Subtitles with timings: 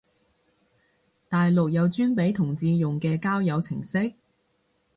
[1.29, 4.13] 大陸有專俾同志用嘅交友程式？